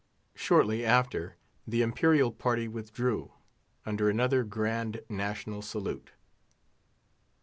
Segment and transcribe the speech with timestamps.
[0.33, 1.35] Shortly after,
[1.67, 3.33] the Imperial party withdrew,
[3.85, 6.09] under another grand national salute.